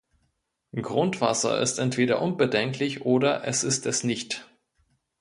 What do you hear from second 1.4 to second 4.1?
ist entweder unbedenklich oder es ist es